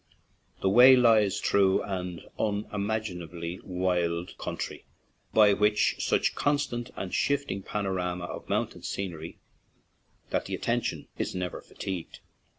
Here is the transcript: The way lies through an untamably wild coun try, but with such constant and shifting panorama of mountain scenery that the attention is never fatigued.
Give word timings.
The 0.63 0.69
way 0.71 0.95
lies 0.95 1.39
through 1.39 1.83
an 1.83 2.21
untamably 2.39 3.59
wild 3.63 4.35
coun 4.39 4.57
try, 4.57 4.81
but 5.31 5.59
with 5.59 5.77
such 5.99 6.33
constant 6.33 6.89
and 6.95 7.13
shifting 7.13 7.61
panorama 7.61 8.23
of 8.25 8.49
mountain 8.49 8.81
scenery 8.81 9.37
that 10.31 10.45
the 10.45 10.55
attention 10.55 11.07
is 11.19 11.35
never 11.35 11.61
fatigued. 11.61 12.19